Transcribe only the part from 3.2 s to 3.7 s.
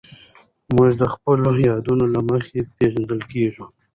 کېږو.